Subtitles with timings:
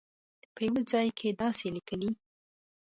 [0.55, 2.09] په یوه ځای کې داسې لیکي.